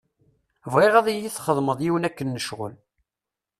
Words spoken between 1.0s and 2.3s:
iyi-txedmeḍ yiwen akken